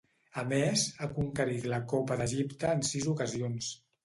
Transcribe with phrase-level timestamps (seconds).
[0.43, 3.71] A més, ha conquerit la Copa d'Egipte en sis ocasions.